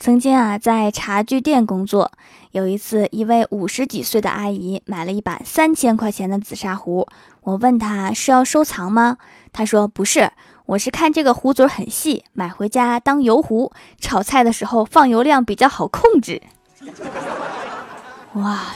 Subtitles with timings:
[0.00, 2.10] 曾经啊，在茶具店工作，
[2.52, 7.06] 有一次，一位五十几岁的阿姨买了一把三千块钱的紫砂壶。
[7.42, 9.18] 我问她是要收藏吗？
[9.52, 10.32] 她说不是，
[10.64, 16.40] 我是看这个壶嘴很细，买回家当油壶，炒菜的时候放油量比较好控制。
[18.32, 18.74] 哇，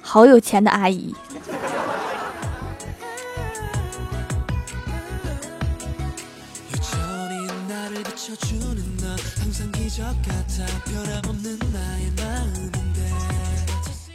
[0.00, 1.16] 好有钱的阿姨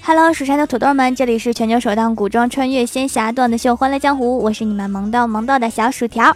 [0.01, 6.33] ！Hello，蜀山的土豆们，这里是全球首档古装穿越仙侠段子秀《欢乐江湖》，我是你们萌到萌到的小薯条。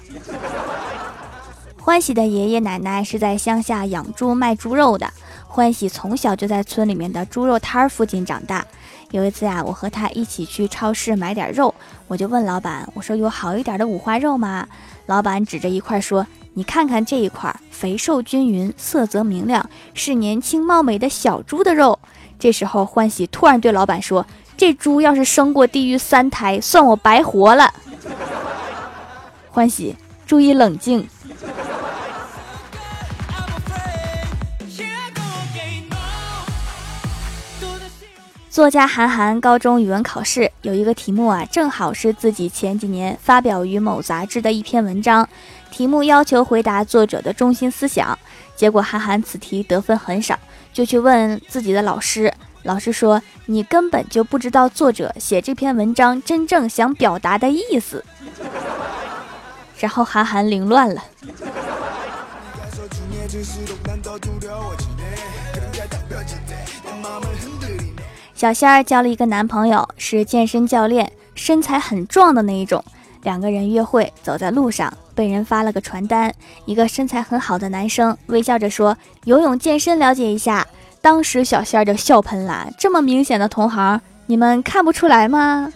[1.77, 5.09] 欢喜的爷爷奶奶是在乡下养猪卖猪肉的，
[5.47, 8.65] 欢喜从小就在村里面的猪肉摊附近长大。
[9.11, 11.73] 有一次啊，我和他一起去超市买点肉，
[12.07, 14.67] 我就问老板，我说有好一点的五花肉吗？
[15.05, 16.27] 老板指着一块说。
[16.59, 21.97] 你看看这一块，肥瘦均匀，色泽明亮，是年轻貌美的小猪的肉。
[22.37, 24.25] 这时候，欢喜突然对老板说
[24.57, 27.73] ：“这猪要是生过地狱三胎，算我白活了。”
[29.49, 29.95] 欢喜，
[30.27, 31.07] 注意冷静。
[38.49, 45.29] 作家韩寒高中语文考试有一个题目啊，正好是自己前几年发表于某杂志的一篇文章。
[45.69, 48.17] 题目要求回答作者的中心思想，
[48.55, 50.37] 结果韩寒此题得分很少，
[50.73, 52.33] 就去问自己的老师。
[52.63, 58.03] 老师说：“你根本就不知道作者写这篇文章真正想表达的意思。”
[59.79, 61.03] 然后韩寒凌乱了。
[68.39, 72.81] 小仙儿交了一个男朋友，是健身教练，身材很壮的那一种。
[73.23, 74.93] 两个人约会，走在路上。
[75.13, 80.65] 被人发了个传单，一个身材很好的男生微笑着说：“游泳健身了解一下。”
[81.03, 85.73] 当时小仙儿就笑喷了，这么明显的同行，你们看不出来吗？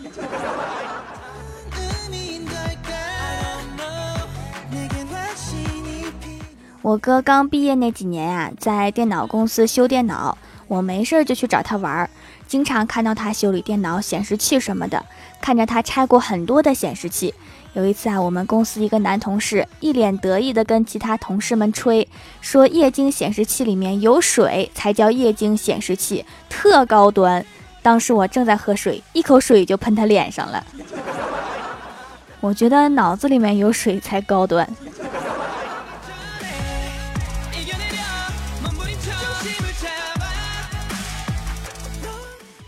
[6.82, 10.38] 我哥刚毕业那几年啊，在电脑公司修电脑，
[10.74, 12.10] 我没事就去找他玩儿，
[12.48, 15.06] 经常看到他修理电脑显示器什么的，
[15.40, 17.32] 看着他拆过很多的显示器。
[17.74, 22.08] 有一次啊，我们公司一个男同事一脸得意的跟其他同事们吹，
[22.42, 27.46] 说液晶显示器里面有水才叫液晶显示器，特高端。
[27.84, 30.66] 当时我正在喝水，一口水就喷他脸上了。
[32.42, 34.68] 我觉得脑子里面有水才高端。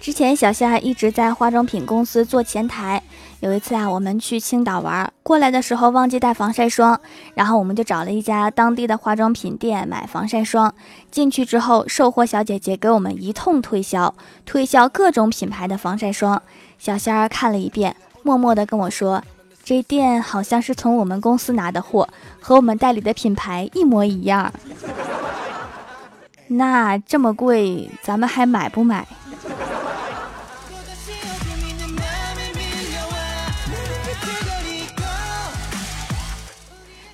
[0.05, 3.01] 之前小夏一直在化妆品公司做前台。
[3.39, 7.01] 有一次啊，我们去青岛玩，过来的时候忘记带防晒霜，
[7.33, 10.71] 然后我们就找了一家当地的化妆品店买防晒霜。
[11.09, 14.13] 进去之后，售货小姐姐给我们一通推销，
[14.45, 16.39] 推销各种品牌的防晒霜。
[16.77, 19.23] 小仙儿看了一遍，默默地跟我说
[19.65, 22.07] ：“这店好像是从我们公司拿的货，
[22.39, 24.53] 和我们代理的品牌一模一样。
[26.49, 29.07] 那这么贵，咱们还买不买？”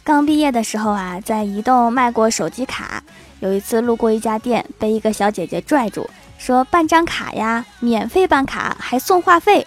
[0.04, 3.04] 刚毕业的时候啊，在移动卖过手机卡。
[3.40, 6.08] 有一次路过一家店，被一个小姐姐拽住，
[6.38, 9.66] 说办张卡呀，免费办卡还送话费。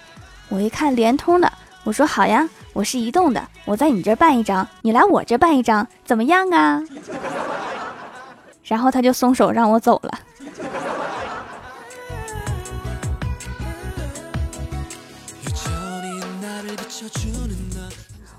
[0.49, 1.53] 我一看联通的，
[1.85, 6.83] 我说好呀，我是移动的，我在你这办一张，你来我这办一张，怎么样啊？
[8.65, 10.19] 然后他就松手让我走了。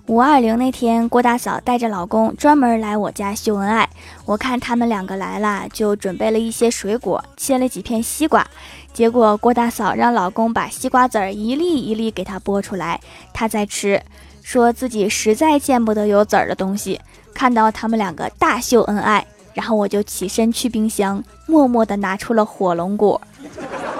[0.07, 3.89] 五二零那天，郭大嫂带着老公专门来我家秀恩爱。
[4.25, 8.45] 我看他们两个来了，就准备了一些水果，切了几片西瓜。
[8.93, 13.01] 结果郭大嫂让老公把西瓜籽儿一粒一粒给他剥出来，
[13.33, 13.99] 他在吃，
[14.43, 17.01] 说自己实在见不得有籽儿的东西。
[17.33, 23.19] 看到他们两个大秀恩爱，然后我就起身去冰箱，默默地拿出了火龙果。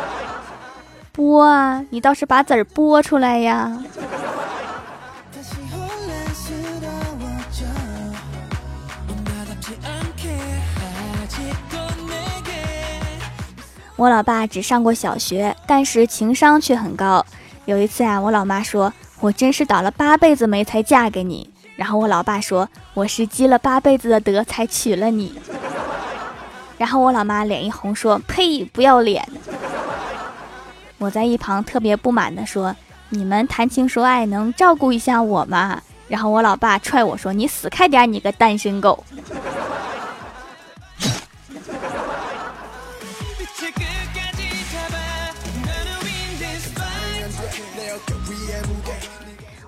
[1.18, 3.76] 剥啊，你倒是把籽儿剥出来呀！
[13.96, 17.26] 我老爸只上过小学，但是情商却很高。
[17.66, 25.34] 有一次啊，我老妈说：“我真是倒了八辈子霉才嫁给你。”然后我老爸说：“我是积了八辈子的德才娶了你。
[26.78, 29.28] ”然后我老妈脸一红说：“呸，不要脸！”
[31.00, 32.76] 我在一旁特别不满的说
[33.10, 39.04] ：“你们谈情说爱能照顾一下我吗？”然后我老爸踹我说：“你死开点，你个单身狗！”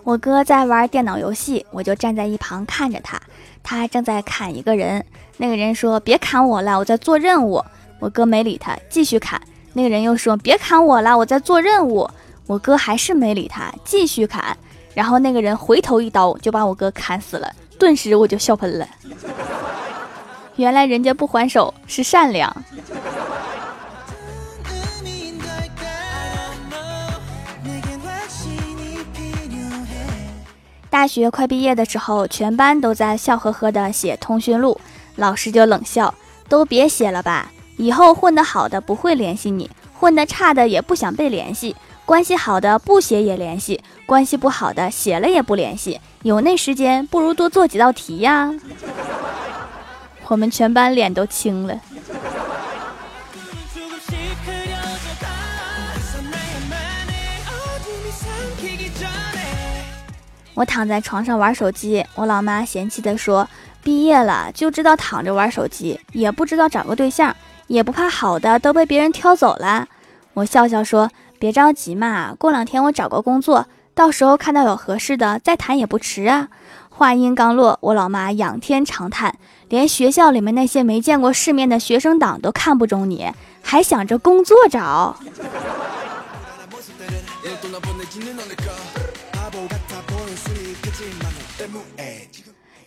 [0.08, 3.20] 我哥在玩电脑游戏，我就站在一旁看着他。
[3.62, 5.06] 他正在砍一个人，
[5.36, 7.62] 那个人说：“别砍我了，我在做任务。”
[8.00, 9.42] 我哥没理他，继续砍。
[9.74, 12.10] 那个人又说：“别砍我了，我在做任务。”
[12.48, 14.56] 我哥还是没理他，继续砍。
[14.94, 18.88] 然后那个人回头一刀就把我哥砍死了，顿时我就笑喷了。
[20.56, 22.50] 原来人家不还手是善良。
[30.98, 34.82] 大学快毕业的时候，全班都在笑呵呵的写通讯录，
[35.16, 36.12] 老师就冷笑
[36.50, 41.76] ：“都别写了吧，以后混得好的不会联系你，混得差的也不想被联系。
[42.04, 46.02] 关系好的不写也联系，关系不好的写了也不联系。
[46.24, 48.52] 有那时间，不如多做几道题呀。”
[50.30, 51.80] 我们全班脸都青了。
[60.58, 63.48] 我躺在床上玩手机，我老妈嫌弃地说
[63.84, 67.36] ：“毕业了就知道躺着玩手机，也不知道找个对象，
[67.68, 69.88] 也不怕好的都被别人挑走了。”
[70.34, 76.48] 我笑笑说：“别着急嘛，过两天我找个工作，到时候看到有合适的再谈也不迟啊。”
[76.90, 79.38] 话音刚落，我老妈仰天长叹
[79.70, 83.32] ：“连学校里面那些没见过世面的学生党都看不中你，
[83.62, 85.18] 还想着工作找？”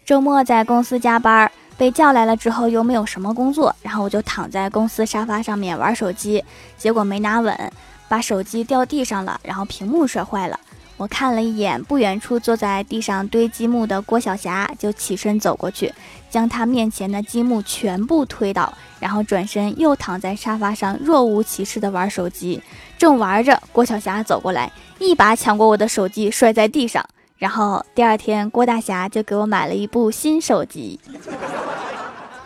[0.04, 6.44] 周末在公司加班，被叫来了之后又没有什么工作，然后我就躺在公司沙发上面玩手机，
[6.76, 7.72] 结果没拿稳，
[8.08, 10.58] 把手机掉地上了，然后屏幕摔坏了。
[10.96, 15.90] 我看了一眼不远处坐在地上堆积木的郭晓霞，就起身走过去，
[16.28, 22.60] 将她面前的积木全部推倒，然后转身又躺在沙发上若无其事的玩手机。
[22.98, 27.02] 正玩着，郭晓霞走过来，一把抢过我的手机，摔在地上。
[27.40, 31.00] 然后第二天，郭大侠就给我买了一部新手机。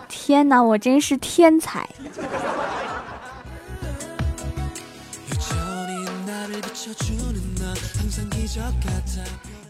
[0.09, 1.89] 天哪，我真是天才！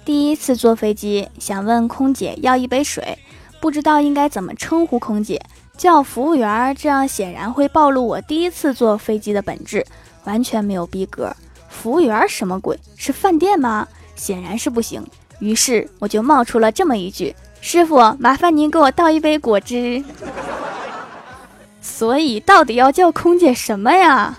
[0.05, 3.19] 第一次坐飞机，想问空姐要一杯水，
[3.61, 5.41] 不知道应该怎么称呼空姐，
[5.79, 9.87] 叫服务员，这样显然会暴露我第一次坐飞机的本质，
[10.25, 11.35] 完全没有逼格。
[11.71, 12.79] 服务员什么鬼？
[12.95, 13.89] 是饭店吗？
[14.15, 15.05] 显然是不行，
[15.39, 20.03] 于是我就冒出了这么一句：“师傅，麻烦您给我倒一杯果汁。”
[21.81, 24.37] 所以到底要叫空姐什么呀？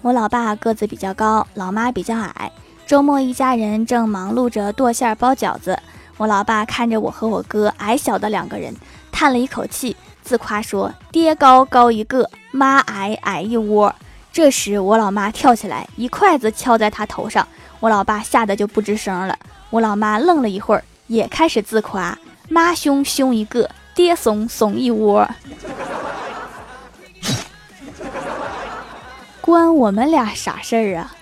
[0.00, 2.50] 我老爸个子比较高，老妈比较矮。
[2.86, 5.78] 周末一家人正忙碌着剁馅儿包饺子，
[6.16, 8.74] 我老爸看着我和我哥矮小的两个人，
[9.12, 9.94] 叹了一口气。
[10.28, 13.94] 自夸说：“爹高高一个，妈矮矮一窝。”
[14.30, 17.48] 这时，我老妈跳起来，一筷子敲在他头上。
[17.80, 19.38] 我老爸吓得就不吱声了。
[19.70, 22.18] 我老妈愣了一会儿，也开始自夸
[22.50, 25.26] ：“妈凶凶一个，爹怂怂一窝。
[29.40, 31.16] ”关我们俩啥事儿啊？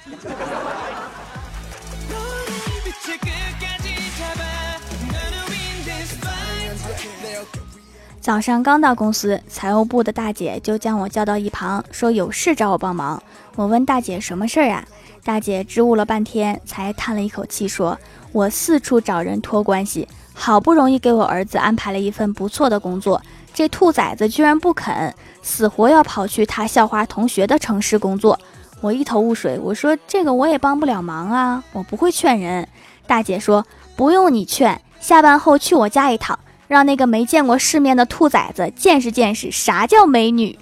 [8.27, 13.23] 早上刚到公司，财务部的大姐就将我叫到一旁，说有事找我帮忙。
[13.55, 14.85] 我问大姐什么事儿啊？
[15.23, 17.97] 大姐支吾了半天，才叹了一口气，说
[18.35, 23.23] ：“我四处找人托关系，好不容易给我儿子安排了一份不错的工作，
[23.55, 28.37] 这兔崽子居然不肯，死活要跑去他校花同学的城市工作。”
[28.83, 32.67] 我一头雾水，我说：“这个我也帮不了忙啊，我不会劝人。”
[33.07, 33.65] 大姐说
[33.95, 36.37] ：“不用你劝，下班后去我家一趟。”
[36.69, 40.59] 让那个没见过世面的兔崽子见识见识啥叫美女。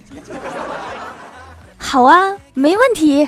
[1.77, 3.27] 好啊，没问题。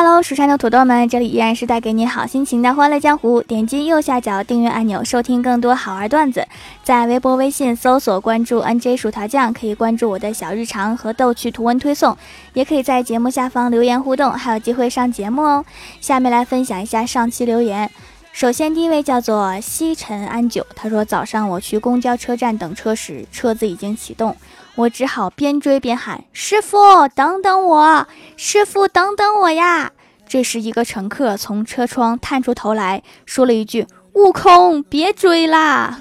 [0.00, 3.42] Hello，蜀山的土豆们，这里依然是带给你好心情的欢乐江湖。
[3.42, 6.46] 点击右下角订阅按钮，收听更多好玩段子。
[6.84, 12.16] 在微博、微信搜索关注 NJ 薯条酱，可以关注我的小日常和逗趣图文推送，
[12.52, 15.64] 也可以在节目下方留言互动，还有机会上节目哦。
[16.00, 17.90] 下面来分享一下上期留言。
[18.32, 24.36] 首先，第一位叫做西尘安九，他说早上我去公交车站等车时，车子已经启动。
[24.76, 28.06] 我只好边追边喊：“师傅，等等我！
[28.36, 29.90] 师傅，等等我呀！”
[30.28, 35.98] 这时，一个乘客从车窗探出头来说了一句：“悟空，别追啦，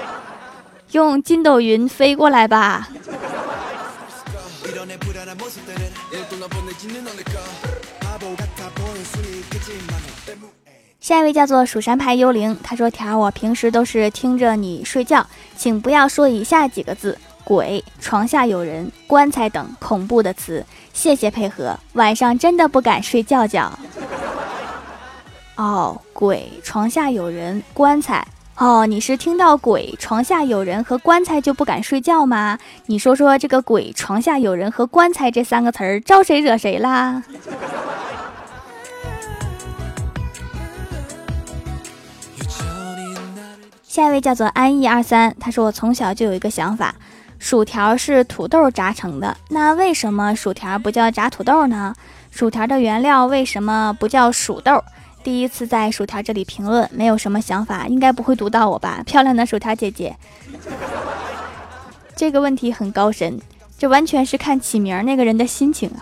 [0.92, 2.88] 用筋斗云飞过来吧。”
[11.00, 15.26] 下一位叫做蜀山派幽灵，他说：“条，我平时都是听着你睡觉，
[15.56, 20.62] 请不要说以下几个字：鬼、床下有人、棺材等恐怖的词。
[20.92, 23.72] 谢谢配合，晚上真的不敢睡觉觉。”
[25.56, 28.26] 哦，鬼、床下有人、棺材。
[28.56, 32.58] 哦，你是听到鬼、床下有人和棺材就不敢睡觉吗？
[32.86, 37.22] 你说说这个鬼、床下有人和棺材这三个词儿招谁惹谁啦？
[44.00, 46.94] 下一位叫做安逸二三，他说我从小就有一个想法，
[47.38, 51.94] 薯条是土豆炸成的，那为什么薯条不叫炸土豆呢？
[52.30, 54.82] 薯条的原料为什么不叫薯豆？
[55.22, 59.02] 第一次在薯条这里评论，没有什么想法，应该不会读到我吧？
[59.04, 60.16] 漂亮的薯条姐姐，
[62.16, 63.38] 这个问题很高深，
[63.76, 66.00] 这完全是看起名那个人的心情啊。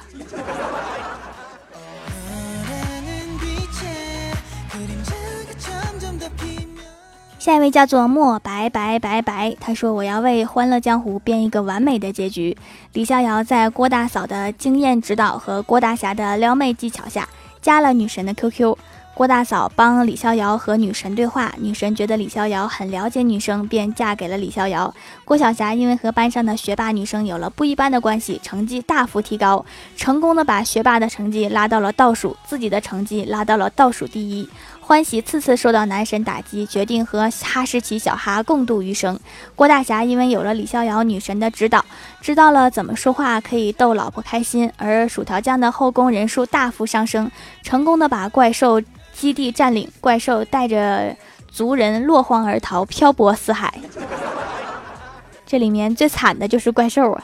[7.49, 12.55] 下一位叫做墨白白白白，他说我要为《欢乐江湖》编一个完美的结局。
[12.93, 17.27] 李逍遥在郭大嫂的经验指导和郭大侠的撩妹技巧下，
[17.63, 18.77] 加了女神的 QQ。
[19.15, 24.95] 郭大嫂帮李逍遥和女神对话，女神觉得李逍遥很了解女生，便嫁给了李逍遥。
[25.25, 29.65] 郭晓霞因为和班上的学霸女生有了不一般的关系，成绩大幅提高，
[29.97, 34.47] 成功的把学霸的成绩拉到了倒数，自己的成绩拉到了倒数第一。
[34.89, 39.21] 欢喜次次受到男神打击，决定和哈士奇小哈共度余生。
[39.55, 41.85] 郭大侠因为有了李逍遥女神的指导，
[42.23, 47.31] 知道了怎么说话可以逗老婆开心，而薯条酱的后宫人数大幅上升，
[47.63, 48.81] 成功的把怪兽。
[49.13, 51.15] 基地占领，怪兽带着
[51.51, 53.71] 族人落荒而逃，漂泊四海。
[55.45, 57.23] 这里面最惨的就是怪兽啊！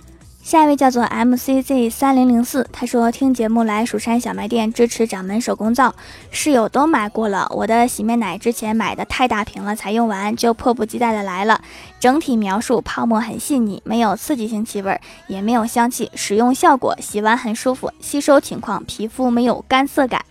[0.44, 5.94] 下一位叫做 M C Z 三零零四，他说听节目来蜀山小卖店支持掌门手工皂，
[6.30, 7.50] 室友都买过了。
[7.50, 11.62] 我的洗面奶之前买的太大瓶了，才用完就迫不及待的来了。
[11.98, 16.10] 整体描述泡沫很细腻，没有刺激性气味，也没有香气。
[16.14, 20.22] 使用效果洗完很舒服，吸收情况皮肤没有干涩感，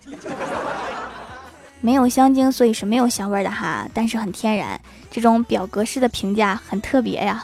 [1.81, 4.79] 没有香精，所以是没有香味的哈，但是很天然。
[5.09, 7.43] 这种表格式的评价很特别呀。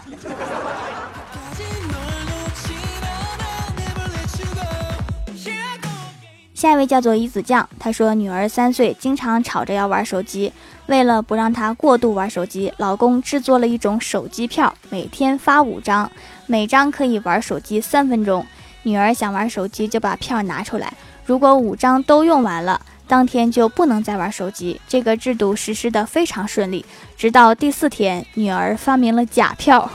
[6.60, 10.52] 下一位叫做一子酱，他说女儿三岁，经常吵着要玩手机。
[10.88, 16.12] 为了不让她过度玩手机，老公制作了一种手机票，每天发五张，
[16.48, 18.46] 每张可以玩手机三分钟。
[18.84, 20.92] 女儿想玩手机就把票拿出来，
[21.24, 24.82] 如果五张都用完了，当天就不能再玩手机。
[24.86, 26.86] 这个制度实施的非常顺利，
[27.16, 29.90] 直到第四天，女儿发明了假票。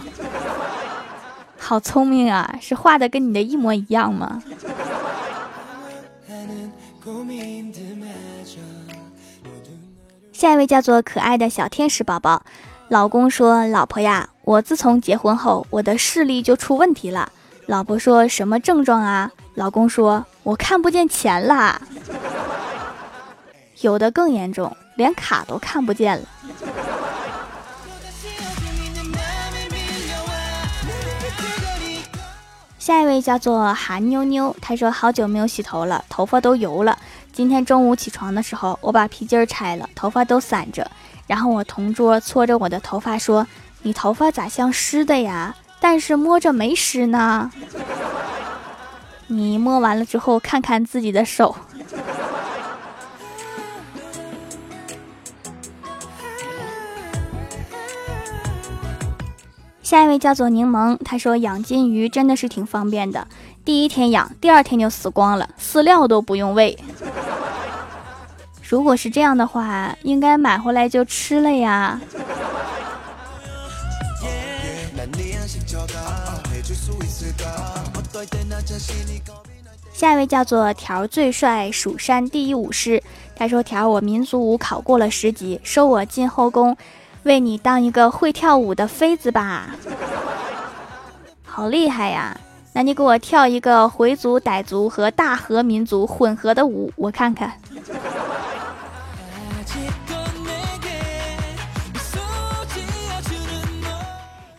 [1.61, 4.42] 好聪明啊，是画的跟你的一模一样吗？
[10.34, 12.42] 下一位叫做可爱的小天使宝宝，
[12.88, 17.30] 老公说：“老婆呀，我自从结婚后，我的视力就出问题了。”
[17.66, 19.30] 老婆说什么症状啊？
[19.54, 21.80] 老公说：“我看不见钱啦。”
[23.80, 26.24] 有的更严重，连卡都看不见了。
[32.76, 36.98] 下一位叫做韩妞妞，她说好久没有洗头了，头发都油了。
[37.34, 40.88] 今天中午起床的时候，我把皮筋儿拆了，头发都散着。
[41.26, 43.44] 然后我同桌搓着我的头发说
[43.82, 47.50] ：“你头发咋像湿的呀？”但是摸着没湿呢。
[49.26, 51.56] 你摸完了之后看看自己的手。
[59.82, 63.28] 下一位叫做柠檬，他说养金鱼真的是挺方便的，
[63.64, 66.78] 第一天养，第二天就死光了，饲料都不用喂。
[68.62, 72.00] 如果是这样的话，应该买回来就吃了呀。
[79.92, 83.02] 下一位叫做条最帅蜀山第一武师，
[83.35, 86.76] 他说条我民族舞考过了十级，收我进后宫。
[87.23, 89.75] 为你当一个会跳舞的妃子吧，
[91.42, 92.38] 好厉害呀！
[92.76, 97.52] 那你给我跳一个回族、傣族和大和民族混合的舞，我看看。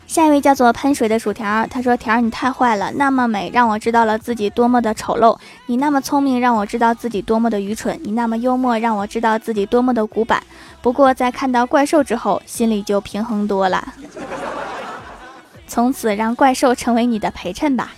[0.07, 10.41] 下一位叫做喷水的薯条，他说：“条儿你太坏了，那么美让我知道了自己多么的丑陋；你那么聪明让我知道自己多么的愚蠢；你那么幽默让我知道自己多么的古板。
[10.81, 13.85] 不过在看到怪兽之后，心里就平衡多了。”
[15.75, 17.91] 从此让怪兽成为你的陪衬吧。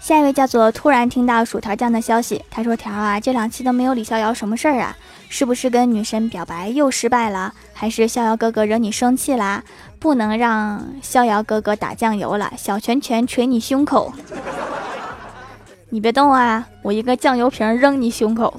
[0.00, 4.96] 下一位叫做突然听到薯条酱的消息，他说：“条啊，这两期都没有李逍遥，什么事儿啊？
[5.28, 7.52] 是不是跟女神表白又失败了？
[7.74, 9.62] 还是逍遥哥哥惹你生气啦？
[9.98, 14.10] 不能让逍遥哥哥打酱油了，小拳拳捶你胸口！
[15.90, 18.58] 你别动啊，我一个酱油瓶扔你胸口！”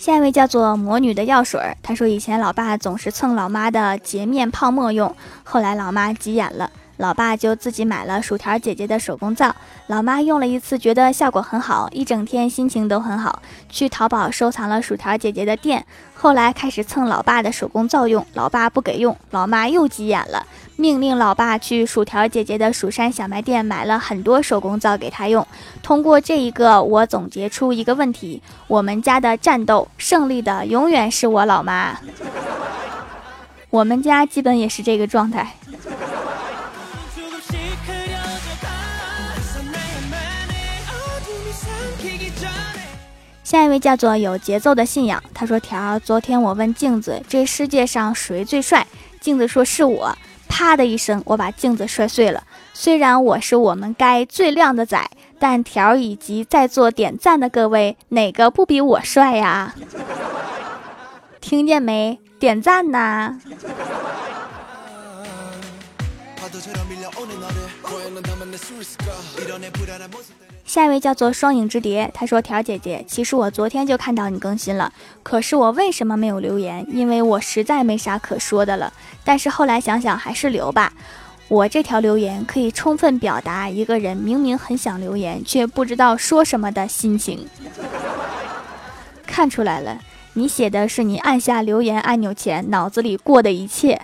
[0.00, 5.14] 下一位叫做魔女的药水儿，她说以前老爸总是蹭老妈的洁面泡沫用，
[5.44, 13.40] 后来老妈急眼了，老爸就自己买了薯条姐姐的手工皂，老妈用了一次觉得效果很好，一整天心情都很好，
[13.70, 20.46] 去淘宝收藏了薯条姐姐的店，后来开始蹭老爸的手工皂用，老爸不给用，老妈又急眼了。
[20.76, 25.46] 命令老爸去薯条姐姐的蜀山小卖店买了很多手工皂给他用。
[25.82, 31.98] 通过这一个，我总结出一个问题：我们家的战斗胜利的永远是我老妈。
[33.70, 35.54] 我们家基本也是这个状态。
[43.50, 48.86] 下一位叫做有节奏的信仰，他说：“条，昨天我问镜子，这世界上谁最帅？
[49.20, 50.16] 镜子说是我。”
[50.48, 52.44] 啪的一声，我把镜子摔碎了。
[52.72, 55.04] 虽然我是我们该最靓的仔，
[55.40, 59.74] 但条以及在座点赞的各位，哪个不比我帅呀？
[61.40, 62.20] 听见没？
[62.38, 63.36] 点赞呐！
[70.64, 76.86] 下一位叫做双影之蝶，他说：“条姐姐，其实我昨天就看到你更新了，可是我为什么没有留言？
[76.92, 78.92] 因为我实在没啥可说的了。
[79.24, 80.92] 但是后来想想，还是留吧。
[81.48, 87.48] 我这条留言可以充分表达一个人明明很想留言却不知道说什么的心情。
[89.26, 89.98] 看出来了，
[90.34, 94.00] 你写的是你按下留言按钮前脑子里过的一切。”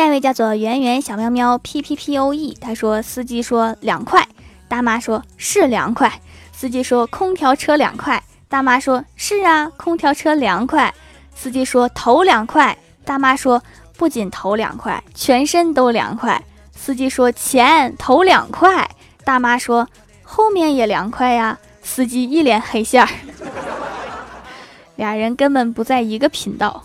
[0.00, 4.26] 下一位叫做圆圆小喵喵 P P P O E，他说司机说两块，
[4.66, 6.10] 大妈说是凉快。
[6.52, 10.94] 司机说空调车两块，大妈说是啊，空调车凉快。
[11.34, 13.62] 司机说头两块，大妈说
[13.98, 16.42] 不仅头两块，全身都凉快。
[16.74, 18.88] 司机说钱头两块，
[19.22, 19.86] 大妈说
[20.22, 21.58] 后面也凉快呀。
[21.82, 23.08] 司机一脸黑线儿，
[24.96, 26.84] 俩人根本不在一个频道。